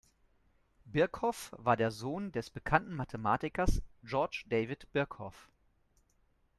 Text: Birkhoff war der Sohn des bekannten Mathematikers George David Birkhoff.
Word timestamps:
Birkhoff 0.87 1.51
war 1.59 1.77
der 1.77 1.91
Sohn 1.91 2.31
des 2.31 2.49
bekannten 2.49 2.95
Mathematikers 2.95 3.83
George 4.01 4.45
David 4.49 4.91
Birkhoff. 4.93 5.47